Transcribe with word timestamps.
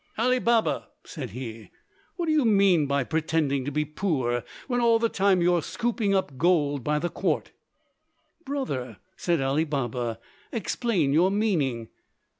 "Ali 0.17 0.39
Baba," 0.39 0.87
said 1.05 1.29
he, 1.29 1.69
"what 2.15 2.25
do 2.25 2.31
you 2.31 2.43
mean 2.43 2.87
by 2.87 3.03
pretending 3.03 3.65
to 3.65 3.71
be 3.71 3.85
poor 3.85 4.43
when 4.65 4.81
all 4.81 4.97
the 4.97 5.09
time 5.09 5.43
you 5.43 5.53
are 5.53 5.61
scooping 5.61 6.15
up 6.15 6.39
gold 6.39 6.83
by 6.83 6.97
the 6.97 7.07
quart?" 7.11 7.51
"Brother," 8.43 8.97
said 9.15 9.39
Ali 9.41 9.63
Baba, 9.63 10.17
"explain 10.51 11.13
your 11.13 11.29
meaning." 11.29 11.89